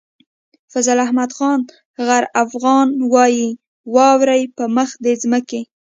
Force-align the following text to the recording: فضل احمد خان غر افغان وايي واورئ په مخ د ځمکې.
فضل 0.71 0.97
احمد 1.05 1.31
خان 1.37 1.59
غر 2.05 2.23
افغان 2.43 2.87
وايي 3.13 3.47
واورئ 3.93 4.43
په 4.55 4.63
مخ 4.75 4.89
د 5.03 5.05
ځمکې. 5.21 5.61